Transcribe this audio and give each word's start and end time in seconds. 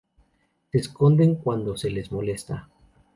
Se 0.71 0.79
esconden 0.79 1.35
cuando 1.35 1.77
se 1.77 1.91
las 1.91 2.11
molesta. 2.11 2.67